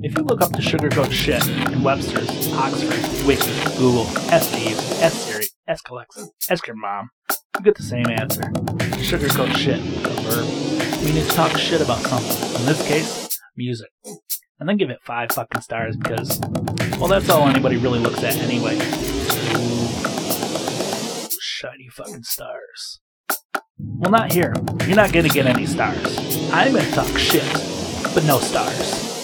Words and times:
If 0.00 0.16
you 0.16 0.22
look 0.22 0.40
up 0.40 0.52
the 0.52 0.58
sugarcoat 0.58 1.10
shit 1.10 1.44
in 1.48 1.82
Webster's, 1.82 2.52
Oxford, 2.52 3.26
Wiki, 3.26 3.50
Google, 3.76 4.04
Jeeves, 4.30 5.00
Ask 5.00 5.16
Siri, 5.26 5.46
Ask 5.66 5.88
Alexa, 5.88 6.28
Ask 6.48 6.68
your 6.68 6.76
mom, 6.76 7.10
you 7.56 7.64
get 7.64 7.74
the 7.76 7.82
same 7.82 8.06
answer. 8.06 8.42
Sugarcoat 9.02 9.56
shit, 9.56 9.80
a 9.80 10.10
verb, 10.22 10.46
meaning 11.04 11.24
to 11.24 11.30
talk 11.30 11.58
shit 11.58 11.80
about 11.80 11.98
something. 12.02 12.60
In 12.60 12.66
this 12.66 12.86
case, 12.86 13.40
music. 13.56 13.88
And 14.60 14.68
then 14.68 14.76
give 14.76 14.90
it 14.90 15.00
five 15.02 15.32
fucking 15.32 15.62
stars 15.62 15.96
because, 15.96 16.38
well, 16.98 17.08
that's 17.08 17.28
all 17.28 17.48
anybody 17.48 17.76
really 17.76 17.98
looks 17.98 18.22
at 18.22 18.36
anyway. 18.36 18.76
Ooh, 19.56 21.28
shiny 21.40 21.88
fucking 21.88 22.22
stars. 22.22 23.00
Well, 23.78 24.12
not 24.12 24.32
here. 24.32 24.54
You're 24.86 24.94
not 24.94 25.12
gonna 25.12 25.28
get 25.28 25.46
any 25.46 25.66
stars. 25.66 26.16
I'm 26.52 26.72
gonna 26.72 26.88
talk 26.92 27.18
shit, 27.18 27.52
but 28.14 28.22
no 28.24 28.38
stars. 28.38 29.17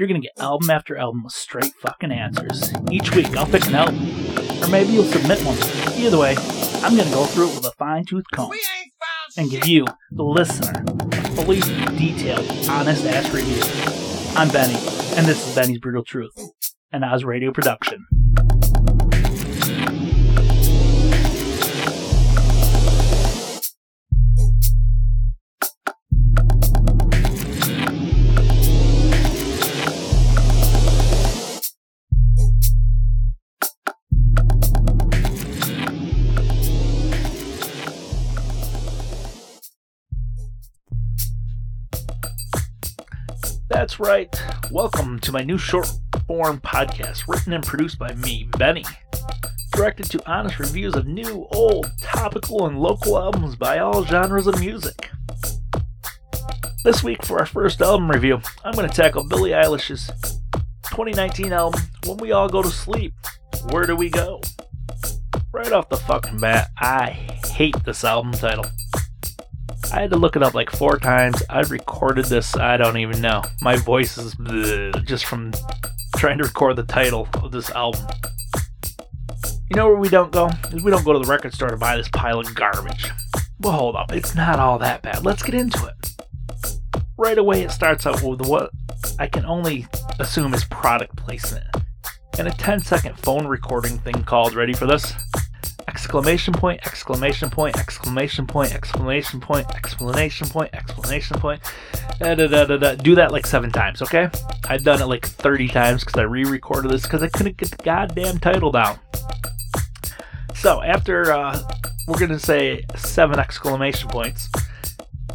You're 0.00 0.08
gonna 0.08 0.20
get 0.20 0.32
album 0.38 0.70
after 0.70 0.96
album 0.96 1.24
with 1.24 1.34
straight 1.34 1.74
fucking 1.74 2.10
answers. 2.10 2.72
Each 2.90 3.14
week, 3.14 3.36
I'll 3.36 3.44
pick 3.44 3.66
an 3.66 3.74
album, 3.74 3.98
or 4.62 4.68
maybe 4.68 4.94
you'll 4.94 5.04
submit 5.04 5.38
one. 5.44 5.58
Either 5.94 6.16
way, 6.16 6.36
I'm 6.82 6.96
gonna 6.96 7.10
go 7.10 7.26
through 7.26 7.50
it 7.50 7.56
with 7.56 7.66
a 7.66 7.72
fine 7.72 8.06
tooth 8.06 8.24
comb 8.32 8.50
and 9.36 9.50
give 9.50 9.66
you, 9.66 9.84
the 10.10 10.22
listener, 10.22 10.86
fully 11.34 11.60
detailed, 11.98 12.48
honest 12.70 13.04
ass 13.04 13.30
review. 13.30 13.62
I'm 14.38 14.48
Benny, 14.48 14.72
and 15.18 15.26
this 15.26 15.46
is 15.46 15.54
Benny's 15.54 15.80
Brutal 15.80 16.02
Truth, 16.02 16.32
an 16.92 17.04
Oz 17.04 17.22
Radio 17.22 17.52
production. 17.52 18.06
That's 43.70 44.00
right. 44.00 44.28
Welcome 44.72 45.20
to 45.20 45.30
my 45.30 45.44
new 45.44 45.56
short 45.56 45.88
form 46.26 46.60
podcast, 46.60 47.28
written 47.28 47.52
and 47.52 47.64
produced 47.64 48.00
by 48.00 48.12
me, 48.14 48.48
Benny. 48.58 48.84
Directed 49.70 50.10
to 50.10 50.28
honest 50.28 50.58
reviews 50.58 50.96
of 50.96 51.06
new, 51.06 51.46
old, 51.52 51.88
topical, 52.00 52.66
and 52.66 52.80
local 52.80 53.16
albums 53.16 53.54
by 53.54 53.78
all 53.78 54.04
genres 54.04 54.48
of 54.48 54.58
music. 54.58 55.08
This 56.82 57.04
week, 57.04 57.24
for 57.24 57.38
our 57.38 57.46
first 57.46 57.80
album 57.80 58.10
review, 58.10 58.40
I'm 58.64 58.74
going 58.74 58.88
to 58.88 58.94
tackle 58.94 59.22
Billie 59.22 59.50
Eilish's 59.52 60.08
2019 60.90 61.52
album, 61.52 61.80
When 62.06 62.16
We 62.16 62.32
All 62.32 62.48
Go 62.48 62.62
to 62.62 62.70
Sleep. 62.70 63.14
Where 63.70 63.84
do 63.84 63.94
we 63.94 64.10
go? 64.10 64.40
Right 65.52 65.72
off 65.72 65.88
the 65.88 65.96
fucking 65.96 66.38
bat, 66.38 66.70
I 66.76 67.10
hate 67.54 67.84
this 67.84 68.02
album 68.02 68.32
title. 68.32 68.64
I 69.92 70.02
had 70.02 70.10
to 70.10 70.16
look 70.16 70.36
it 70.36 70.42
up 70.42 70.54
like 70.54 70.70
four 70.70 70.98
times. 70.98 71.42
I 71.50 71.60
recorded 71.62 72.26
this, 72.26 72.56
I 72.56 72.76
don't 72.76 72.96
even 72.96 73.20
know. 73.20 73.42
My 73.60 73.76
voice 73.76 74.18
is 74.18 74.36
just 75.04 75.24
from 75.24 75.52
trying 76.16 76.38
to 76.38 76.44
record 76.44 76.76
the 76.76 76.84
title 76.84 77.28
of 77.42 77.50
this 77.50 77.70
album. 77.70 78.06
You 79.68 79.76
know 79.76 79.86
where 79.86 79.96
we 79.96 80.08
don't 80.08 80.30
go? 80.30 80.48
Is 80.72 80.82
we 80.82 80.90
don't 80.90 81.04
go 81.04 81.12
to 81.12 81.18
the 81.18 81.30
record 81.30 81.54
store 81.54 81.68
to 81.68 81.76
buy 81.76 81.96
this 81.96 82.08
pile 82.08 82.38
of 82.38 82.54
garbage. 82.54 83.10
Well, 83.60 83.72
hold 83.72 83.96
up. 83.96 84.12
It's 84.12 84.34
not 84.34 84.58
all 84.58 84.78
that 84.78 85.02
bad. 85.02 85.24
Let's 85.24 85.42
get 85.42 85.54
into 85.54 85.86
it. 85.86 85.94
Right 87.18 87.38
away, 87.38 87.62
it 87.62 87.70
starts 87.70 88.06
out 88.06 88.22
with 88.22 88.40
what 88.42 88.70
I 89.18 89.26
can 89.26 89.44
only 89.44 89.86
assume 90.18 90.54
is 90.54 90.64
product 90.64 91.16
placement. 91.16 91.66
And 92.38 92.48
a 92.48 92.52
10 92.52 92.80
second 92.80 93.18
phone 93.18 93.46
recording 93.46 93.98
thing 93.98 94.22
called, 94.24 94.54
ready 94.54 94.72
for 94.72 94.86
this? 94.86 95.12
Exclamation 96.10 96.52
point, 96.52 96.80
exclamation 96.84 97.50
point, 97.50 97.78
exclamation 97.78 98.44
point, 98.44 98.74
exclamation 98.74 99.38
point, 99.38 99.64
exclamation 99.76 100.48
point, 100.48 100.74
exclamation 100.74 101.38
point. 101.38 101.62
Da, 102.18 102.34
da, 102.34 102.48
da, 102.48 102.64
da, 102.64 102.76
da. 102.78 102.94
Do 102.96 103.14
that 103.14 103.30
like 103.30 103.46
seven 103.46 103.70
times, 103.70 104.02
okay? 104.02 104.28
I've 104.68 104.82
done 104.82 105.00
it 105.00 105.06
like 105.06 105.24
30 105.24 105.68
times 105.68 106.02
because 106.02 106.18
I 106.18 106.24
re 106.24 106.42
recorded 106.42 106.90
this 106.90 107.02
because 107.02 107.22
I 107.22 107.28
couldn't 107.28 107.58
get 107.58 107.70
the 107.70 107.76
goddamn 107.84 108.40
title 108.40 108.72
down. 108.72 108.98
So 110.56 110.82
after, 110.82 111.32
uh, 111.32 111.62
we're 112.08 112.18
going 112.18 112.32
to 112.32 112.40
say 112.40 112.84
seven 112.96 113.38
exclamation 113.38 114.08
points, 114.08 114.48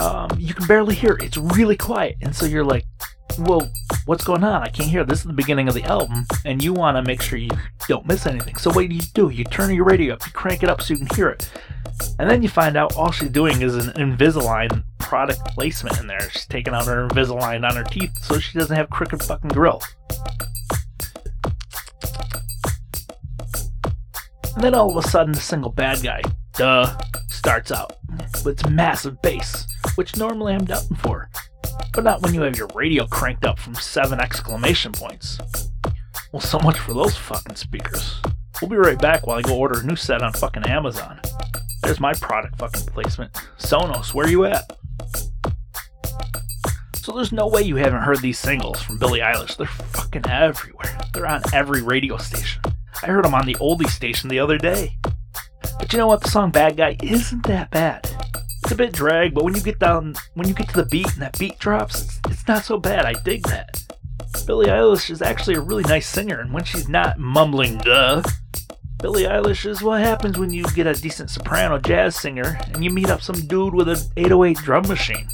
um, 0.00 0.30
you 0.36 0.52
can 0.52 0.66
barely 0.66 0.96
hear 0.96 1.12
it. 1.12 1.22
It's 1.22 1.36
really 1.36 1.76
quiet. 1.76 2.16
And 2.22 2.34
so 2.34 2.44
you're 2.44 2.64
like, 2.64 2.86
well, 3.38 3.70
what's 4.06 4.24
going 4.24 4.42
on? 4.44 4.62
I 4.62 4.68
can't 4.68 4.88
hear. 4.88 5.04
This 5.04 5.20
is 5.20 5.24
the 5.24 5.32
beginning 5.32 5.68
of 5.68 5.74
the 5.74 5.82
album, 5.84 6.26
and 6.44 6.62
you 6.62 6.72
want 6.72 6.96
to 6.96 7.02
make 7.02 7.20
sure 7.20 7.38
you 7.38 7.50
don't 7.88 8.06
miss 8.06 8.26
anything. 8.26 8.56
So 8.56 8.70
what 8.70 8.88
do 8.88 8.94
you 8.94 9.02
do? 9.14 9.28
You 9.28 9.44
turn 9.44 9.74
your 9.74 9.84
radio 9.84 10.14
up, 10.14 10.24
you 10.24 10.32
crank 10.32 10.62
it 10.62 10.68
up 10.68 10.80
so 10.80 10.94
you 10.94 10.98
can 11.04 11.14
hear 11.14 11.28
it. 11.28 11.50
And 12.18 12.30
then 12.30 12.42
you 12.42 12.48
find 12.48 12.76
out 12.76 12.96
all 12.96 13.10
she's 13.10 13.30
doing 13.30 13.62
is 13.62 13.74
an 13.74 13.92
Invisalign 13.94 14.84
product 14.98 15.44
placement 15.46 15.98
in 15.98 16.06
there. 16.06 16.30
She's 16.30 16.46
taking 16.46 16.72
out 16.72 16.86
her 16.86 17.08
Invisalign 17.08 17.68
on 17.68 17.76
her 17.76 17.84
teeth 17.84 18.16
so 18.22 18.38
she 18.38 18.58
doesn't 18.58 18.74
have 18.74 18.90
crooked 18.90 19.22
fucking 19.22 19.50
grill. 19.50 19.82
And 24.54 24.64
then 24.64 24.74
all 24.74 24.96
of 24.96 25.04
a 25.04 25.08
sudden, 25.08 25.32
the 25.32 25.40
single 25.40 25.70
bad 25.70 26.02
guy, 26.02 26.22
duh, 26.54 26.96
starts 27.28 27.70
out 27.70 27.96
with 28.44 28.70
massive 28.70 29.20
bass, 29.20 29.66
which 29.96 30.16
normally 30.16 30.54
I'm 30.54 30.64
doubting 30.64 30.96
for 30.96 31.28
but 31.92 32.04
not 32.04 32.22
when 32.22 32.34
you 32.34 32.42
have 32.42 32.56
your 32.56 32.68
radio 32.74 33.06
cranked 33.06 33.44
up 33.44 33.58
from 33.58 33.74
seven 33.74 34.20
exclamation 34.20 34.92
points. 34.92 35.38
Well, 36.32 36.40
so 36.40 36.58
much 36.58 36.78
for 36.78 36.92
those 36.92 37.16
fucking 37.16 37.56
speakers. 37.56 38.20
We'll 38.60 38.70
be 38.70 38.76
right 38.76 38.98
back 38.98 39.26
while 39.26 39.38
I 39.38 39.42
go 39.42 39.56
order 39.56 39.80
a 39.80 39.84
new 39.84 39.96
set 39.96 40.22
on 40.22 40.32
fucking 40.32 40.66
Amazon. 40.66 41.20
There's 41.82 42.00
my 42.00 42.14
product 42.14 42.58
fucking 42.58 42.86
placement. 42.86 43.32
Sonos, 43.58 44.12
where 44.14 44.28
you 44.28 44.44
at? 44.44 44.76
So 46.96 47.12
there's 47.12 47.32
no 47.32 47.46
way 47.46 47.62
you 47.62 47.76
haven't 47.76 48.02
heard 48.02 48.20
these 48.20 48.38
singles 48.38 48.82
from 48.82 48.98
Billie 48.98 49.20
Eilish. 49.20 49.56
They're 49.56 49.66
fucking 49.66 50.26
everywhere. 50.26 50.98
They're 51.14 51.26
on 51.26 51.42
every 51.52 51.80
radio 51.80 52.16
station. 52.16 52.62
I 53.02 53.06
heard 53.06 53.24
them 53.24 53.34
on 53.34 53.46
the 53.46 53.54
oldie 53.56 53.88
station 53.88 54.28
the 54.28 54.40
other 54.40 54.58
day. 54.58 54.98
But 55.78 55.92
you 55.92 55.98
know 55.98 56.08
what? 56.08 56.22
The 56.22 56.30
song 56.30 56.50
Bad 56.50 56.76
Guy 56.76 56.96
isn't 57.02 57.46
that 57.46 57.70
bad. 57.70 58.10
It's 58.66 58.72
a 58.72 58.76
bit 58.76 58.92
drag, 58.92 59.32
but 59.32 59.44
when 59.44 59.54
you 59.54 59.60
get 59.60 59.78
down, 59.78 60.16
when 60.34 60.48
you 60.48 60.52
get 60.52 60.68
to 60.70 60.82
the 60.82 60.86
beat 60.86 61.06
and 61.12 61.22
that 61.22 61.38
beat 61.38 61.56
drops, 61.60 62.18
it's, 62.28 62.48
not 62.48 62.64
so 62.64 62.76
bad. 62.76 63.04
I 63.04 63.12
dig 63.12 63.44
that. 63.44 63.80
Billie 64.44 64.66
Eilish 64.66 65.08
is 65.08 65.22
actually 65.22 65.54
a 65.54 65.60
really 65.60 65.84
nice 65.84 66.08
singer, 66.08 66.40
and 66.40 66.52
when 66.52 66.64
she's 66.64 66.88
not 66.88 67.16
mumbling 67.16 67.78
duh, 67.78 68.24
Billie 69.00 69.22
Eilish 69.22 69.66
is 69.66 69.82
what 69.82 70.00
happens 70.00 70.36
when 70.36 70.52
you 70.52 70.64
get 70.74 70.88
a 70.88 70.94
decent 70.94 71.30
soprano 71.30 71.78
jazz 71.78 72.16
singer 72.16 72.58
and 72.74 72.82
you 72.82 72.90
meet 72.90 73.08
up 73.08 73.22
some 73.22 73.46
dude 73.46 73.72
with 73.72 73.88
an 73.88 73.98
808 74.16 74.56
drum 74.56 74.88
machine. 74.88 75.28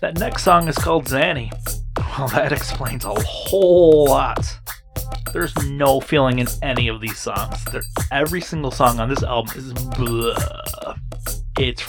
That 0.00 0.16
next 0.20 0.44
song 0.44 0.68
is 0.68 0.78
called 0.78 1.06
Xanny. 1.06 1.50
Well, 2.16 2.28
that 2.34 2.52
explains 2.52 3.04
a 3.04 3.14
whole 3.14 4.06
lot. 4.06 4.46
There's 5.32 5.56
no 5.66 5.98
feeling 5.98 6.38
in 6.38 6.46
any 6.62 6.86
of 6.86 7.00
these 7.00 7.18
songs. 7.18 7.64
They're, 7.64 7.82
every 8.12 8.42
single 8.42 8.70
song 8.70 9.00
on 9.00 9.08
this 9.08 9.24
album 9.24 9.58
is 9.58 9.72
blah 9.72 10.36
it's 11.58 11.82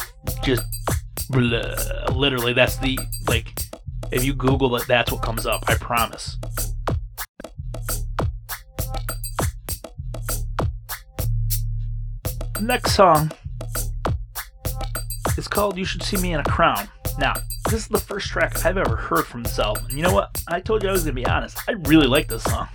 just 0.43 0.63
blah. 1.29 1.61
literally 2.11 2.53
that's 2.53 2.77
the 2.77 2.97
like 3.27 3.47
if 4.11 4.23
you 4.23 4.33
google 4.33 4.75
it 4.75 4.83
that's 4.87 5.11
what 5.11 5.21
comes 5.21 5.45
up 5.45 5.63
i 5.67 5.75
promise. 5.75 6.37
Next 12.59 12.93
song 12.93 13.31
is 15.37 15.47
called 15.47 15.77
you 15.77 15.85
should 15.85 16.03
see 16.03 16.17
me 16.17 16.33
in 16.33 16.41
a 16.41 16.43
crown. 16.43 16.89
Now 17.17 17.33
this 17.65 17.81
is 17.81 17.87
the 17.87 17.99
first 17.99 18.27
track 18.27 18.65
i've 18.65 18.77
ever 18.77 18.95
heard 18.95 19.25
from 19.25 19.43
this 19.43 19.59
album. 19.59 19.85
And 19.85 19.97
you 19.97 20.03
know 20.03 20.13
what? 20.13 20.29
I 20.47 20.59
told 20.59 20.83
you 20.83 20.89
i 20.89 20.91
was 20.91 21.03
gonna 21.03 21.13
be 21.13 21.25
honest. 21.25 21.59
I 21.67 21.73
really 21.85 22.07
like 22.07 22.27
this 22.27 22.43
song. 22.43 22.67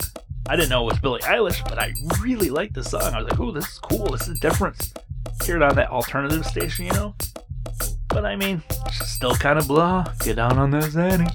I 0.49 0.57
didn't 0.57 0.71
know 0.71 0.83
it 0.83 0.93
was 0.93 1.01
billie 1.01 1.21
eilish 1.23 1.63
but 1.69 1.79
i 1.79 1.93
really 2.23 2.51
like 2.51 2.73
this 2.73 2.93
song. 2.93 3.03
I 3.03 3.21
was 3.21 3.31
like 3.31 3.41
oh 3.41 3.51
this 3.51 3.67
is 3.67 3.79
cool. 3.79 4.07
This 4.07 4.29
is 4.29 4.39
different 4.39 4.95
hear 5.45 5.57
it 5.57 5.63
on 5.63 5.75
that 5.77 5.91
alternative 5.91 6.45
station, 6.47 6.87
you 6.87 6.93
know? 6.93 7.15
But 8.09 8.25
I 8.25 8.37
mean, 8.37 8.63
still 8.93 9.35
kind 9.35 9.59
of 9.59 9.67
blah. 9.67 10.05
Get 10.21 10.37
down 10.37 10.59
on 10.59 10.71
that 10.71 10.85
Xanny. 10.85 11.31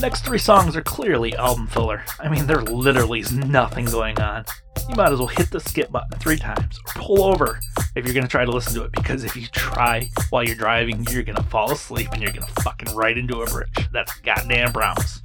Next 0.00 0.24
three 0.24 0.38
songs 0.38 0.76
are 0.76 0.82
clearly 0.82 1.34
album 1.36 1.66
filler. 1.66 2.02
I 2.18 2.28
mean, 2.30 2.46
there 2.46 2.62
literally 2.62 3.20
is 3.20 3.32
nothing 3.32 3.84
going 3.84 4.18
on. 4.18 4.46
You 4.88 4.96
might 4.96 5.12
as 5.12 5.18
well 5.18 5.28
hit 5.28 5.50
the 5.50 5.60
skip 5.60 5.92
button 5.92 6.18
three 6.18 6.38
times 6.38 6.78
or 6.78 7.02
pull 7.02 7.24
over 7.24 7.60
if 7.94 8.04
you're 8.04 8.14
gonna 8.14 8.26
try 8.26 8.44
to 8.44 8.50
listen 8.50 8.74
to 8.74 8.84
it 8.84 8.92
because 8.92 9.24
if 9.24 9.36
you 9.36 9.46
try 9.48 10.08
while 10.30 10.42
you're 10.42 10.56
driving, 10.56 11.06
you're 11.10 11.22
gonna 11.22 11.42
fall 11.44 11.70
asleep 11.70 12.08
and 12.12 12.22
you're 12.22 12.32
gonna 12.32 12.46
fucking 12.62 12.94
right 12.94 13.18
into 13.18 13.42
a 13.42 13.46
bridge. 13.46 13.88
That's 13.92 14.18
goddamn 14.20 14.72
promise. 14.72 15.20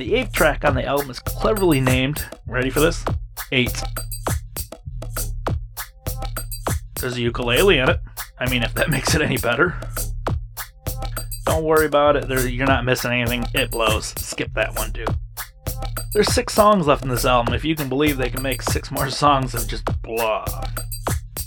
The 0.00 0.14
eighth 0.14 0.32
track 0.32 0.64
on 0.64 0.74
the 0.74 0.82
album 0.82 1.10
is 1.10 1.18
cleverly 1.18 1.78
named, 1.78 2.24
ready 2.46 2.70
for 2.70 2.80
this? 2.80 3.04
Eight. 3.52 3.82
There's 6.98 7.18
a 7.18 7.20
ukulele 7.20 7.80
in 7.80 7.90
it. 7.90 8.00
I 8.38 8.48
mean, 8.48 8.62
if 8.62 8.72
that 8.72 8.88
makes 8.90 9.14
it 9.14 9.20
any 9.20 9.36
better. 9.36 9.78
Don't 11.44 11.64
worry 11.64 11.84
about 11.84 12.16
it. 12.16 12.28
There, 12.28 12.48
you're 12.48 12.66
not 12.66 12.86
missing 12.86 13.12
anything. 13.12 13.44
It 13.52 13.70
blows. 13.70 14.14
Skip 14.18 14.54
that 14.54 14.74
one 14.74 14.90
too. 14.94 15.04
There's 16.14 16.32
six 16.32 16.54
songs 16.54 16.86
left 16.86 17.02
in 17.02 17.10
this 17.10 17.26
album. 17.26 17.52
If 17.52 17.66
you 17.66 17.76
can 17.76 17.90
believe 17.90 18.16
they 18.16 18.30
can 18.30 18.40
make 18.40 18.62
six 18.62 18.90
more 18.90 19.10
songs 19.10 19.54
of 19.54 19.68
just 19.68 19.84
blah. 20.00 20.46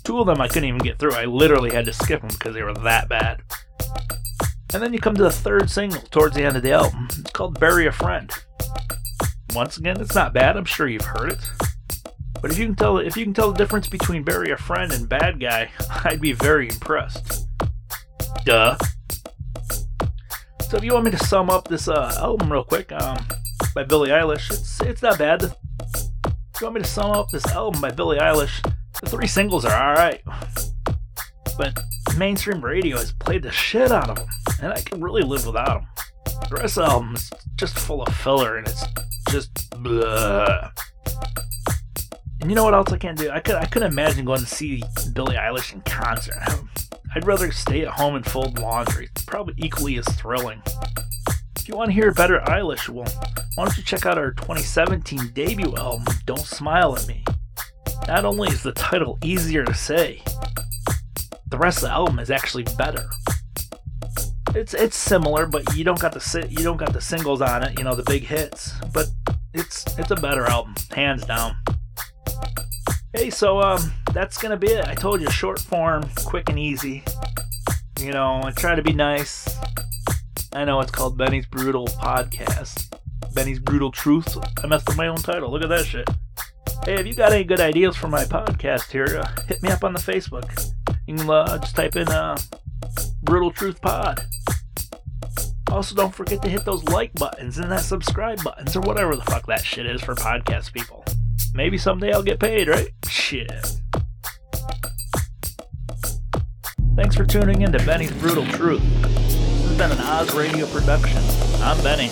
Two 0.04 0.20
of 0.20 0.28
them 0.28 0.40
I 0.40 0.48
couldn't 0.48 0.70
even 0.70 0.78
get 0.78 1.00
through. 1.00 1.16
I 1.16 1.26
literally 1.26 1.72
had 1.72 1.86
to 1.86 1.94
skip 1.94 2.22
them 2.22 2.30
because 2.30 2.54
they 2.54 2.62
were 2.62 2.76
that 2.76 3.10
bad. 3.10 3.42
And 4.74 4.82
then 4.82 4.92
you 4.92 5.00
come 5.00 5.16
to 5.16 5.24
the 5.24 5.32
third 5.32 5.70
single 5.70 6.02
towards 6.02 6.36
the 6.36 6.44
end 6.44 6.58
of 6.58 6.64
the 6.64 6.72
album. 6.72 7.08
It's 7.12 7.32
called 7.32 7.60
Bury 7.60 7.86
a 7.86 7.92
Friend. 7.92 8.32
Once 9.54 9.78
again, 9.78 10.02
it's 10.02 10.16
not 10.16 10.34
bad. 10.34 10.58
I'm 10.58 10.66
sure 10.66 10.88
you've 10.88 11.06
heard 11.06 11.34
it. 11.34 11.52
But 12.42 12.52
if 12.52 12.58
you 12.58 12.66
can 12.66 12.76
tell 12.76 12.98
if 12.98 13.16
you 13.16 13.24
can 13.24 13.34
tell 13.34 13.52
the 13.52 13.58
difference 13.58 13.88
between 13.88 14.24
Bury 14.24 14.52
a 14.52 14.58
Friend 14.58 14.92
and 14.92 15.08
Bad 15.08 15.40
Guy, 15.40 15.70
I'd 16.04 16.20
be 16.20 16.34
very 16.34 16.68
impressed. 16.68 17.48
Duh. 18.46 18.76
So 20.70 20.78
if 20.78 20.84
you 20.84 20.94
want 20.94 21.06
me 21.06 21.12
to 21.12 21.20
sum 21.20 21.52
up 21.52 21.68
this 21.68 21.88
uh, 21.88 22.16
album 22.18 22.52
real 22.52 22.64
quick, 22.64 22.92
um, 22.92 23.24
by 23.76 23.84
Billie 23.84 24.10
Eilish, 24.10 24.52
it's 24.52 24.82
it's 24.82 25.02
not 25.04 25.20
bad. 25.20 25.44
If 25.44 26.62
you 26.62 26.68
want 26.68 26.76
me 26.76 26.82
to 26.82 26.88
sum 26.88 27.12
up 27.12 27.30
this 27.32 27.46
album 27.48 27.80
by 27.80 27.92
Billie 27.92 28.18
Eilish, 28.18 28.62
the 29.02 29.10
three 29.10 29.28
singles 29.28 29.66
are 29.66 29.72
alright. 29.72 30.22
But 31.58 31.80
mainstream 32.18 32.64
radio 32.64 32.98
has 32.98 33.14
played 33.14 33.44
the 33.44 33.52
shit 33.52 33.92
out 33.92 34.10
of 34.10 34.16
them, 34.18 34.28
and 34.62 34.74
I 34.74 34.82
can 34.82 35.02
really 35.02 35.24
live 35.24 35.46
without 35.46 35.82
them. 35.82 35.88
The 36.50 36.56
rest 36.56 36.78
of 36.78 36.86
the 36.86 36.92
album 36.92 37.16
is 37.16 37.32
just 37.56 37.78
full 37.78 38.02
of 38.02 38.16
filler, 38.16 38.58
and 38.58 38.68
it's 38.68 38.84
just 39.30 39.70
blah. 39.82 40.72
And 42.42 42.50
you 42.50 42.56
know 42.56 42.66
what 42.66 42.74
else 42.74 42.92
I 42.92 42.98
can't 42.98 43.18
do? 43.18 43.30
I 43.30 43.40
could 43.40 43.56
I 43.56 43.66
couldn't 43.66 43.92
imagine 43.92 44.26
going 44.26 44.42
to 44.42 44.46
see 44.46 44.84
Billie 45.14 45.36
Eilish 45.36 45.74
in 45.74 45.82
concert. 45.82 46.36
I'd 47.16 47.26
rather 47.26 47.52
stay 47.52 47.84
at 47.84 47.90
home 47.90 48.16
and 48.16 48.26
fold 48.26 48.60
laundry. 48.60 49.06
It's 49.06 49.24
probably 49.24 49.54
equally 49.58 49.98
as 49.98 50.06
thrilling. 50.16 50.62
If 51.56 51.70
you 51.70 51.76
want 51.76 51.90
to 51.90 51.94
hear 51.94 52.12
better 52.12 52.42
Eilish, 52.42 52.90
well, 52.90 53.08
why 53.56 53.66
don't 53.66 53.78
you 53.78 53.84
check 53.84 54.06
out 54.06 54.18
our 54.18 54.32
2017 54.32 55.30
debut 55.34 55.74
album, 55.78 56.06
Don't 56.26 56.40
Smile 56.40 56.98
at 56.98 57.08
Me? 57.08 57.24
Not 58.08 58.26
only 58.26 58.50
is 58.50 58.64
the 58.64 58.74
title 58.74 59.18
easier 59.24 59.64
to 59.64 59.74
say, 59.74 60.22
the 61.54 61.60
rest 61.60 61.78
of 61.78 61.84
the 61.84 61.92
album 61.92 62.18
is 62.18 62.32
actually 62.32 62.64
better. 62.80 63.08
It's 64.56 64.74
it's 64.74 64.98
similar, 64.98 65.46
but 65.46 65.76
you 65.76 65.84
don't 65.84 66.00
got 66.00 66.12
the 66.12 66.48
you 66.50 66.64
don't 66.64 66.78
got 66.78 66.94
the 66.94 67.00
singles 67.00 67.44
on 67.44 67.62
it, 67.62 67.78
you 67.78 67.86
know, 67.86 67.94
the 67.94 68.02
big 68.02 68.24
hits. 68.24 68.74
But 68.92 69.06
it's 69.54 69.86
it's 70.00 70.10
a 70.10 70.16
better 70.16 70.48
album, 70.48 70.74
hands 70.96 71.24
down. 71.26 71.56
Hey, 73.14 73.30
so 73.30 73.62
um, 73.62 73.94
that's 74.14 74.40
gonna 74.40 74.58
be 74.58 74.72
it. 74.72 74.88
I 74.88 74.96
told 74.96 75.22
you, 75.22 75.30
short 75.30 75.60
form, 75.60 76.10
quick 76.26 76.50
and 76.50 76.58
easy. 76.58 77.04
You 78.00 78.14
know, 78.14 78.42
I 78.44 78.50
try 78.50 78.74
to 78.74 78.82
be 78.82 78.94
nice. 78.94 79.56
I 80.54 80.66
know 80.66 80.80
it's 80.80 80.90
called 80.90 81.20
Benny's 81.20 81.46
Brutal 81.46 81.86
Podcast. 81.86 82.92
Benny's 83.36 83.60
Brutal 83.60 83.92
Truth. 83.92 84.40
I 84.64 84.66
messed 84.66 84.90
up 84.90 84.98
my 84.98 85.08
own 85.08 85.18
title. 85.18 85.52
Look 85.52 85.62
at 85.62 85.70
that 85.70 85.86
shit. 85.86 86.10
Hey, 86.84 86.96
if 86.96 87.06
you 87.06 87.14
got 87.14 87.32
any 87.32 87.44
good 87.44 87.62
ideas 87.62 87.96
for 87.96 88.08
my 88.08 88.24
podcast 88.24 88.90
here, 88.90 89.22
uh, 89.22 89.42
hit 89.48 89.62
me 89.62 89.70
up 89.70 89.84
on 89.84 89.94
the 89.94 90.00
Facebook. 90.00 90.73
You 91.08 91.16
can 91.16 91.30
uh, 91.30 91.58
just 91.58 91.76
type 91.76 91.96
in 91.96 92.08
uh, 92.08 92.38
Brutal 93.24 93.52
Truth 93.52 93.82
Pod. 93.82 94.22
Also, 95.72 95.96
don't 95.96 96.14
forget 96.14 96.42
to 96.44 96.50
hit 96.50 96.66
those 96.66 96.84
like 96.86 97.14
buttons 97.16 97.58
and 97.58 97.72
that 97.72 97.82
subscribe 97.82 98.44
buttons 98.44 98.76
or 98.76 98.82
whatever 98.82 99.16
the 99.16 99.24
fuck 99.24 99.46
that 99.48 99.66
shit 99.66 99.86
is 99.86 100.02
for 100.02 100.16
podcast 100.16 100.72
people. 100.72 101.04
Maybe 101.54 101.78
someday 101.78 102.14
I'll 102.14 102.24
get 102.24 102.40
paid, 102.40 102.68
right? 102.68 102.90
Shit. 103.08 103.52
Thanks 106.96 107.16
for 107.16 107.26
tuning 107.26 107.64
in 107.64 107.72
to 107.72 107.84
Benny's 107.86 108.12
Brutal 108.12 108.46
Truth. 108.46 108.84
This 109.02 109.68
has 109.68 109.78
been 109.78 109.92
an 109.92 110.00
Oz 110.00 110.34
Radio 110.36 110.68
production. 110.68 111.22
I'm 111.64 111.82
Benny. 111.84 112.12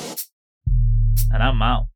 And 1.32 1.44
I'm 1.44 1.62
out. 1.62 1.91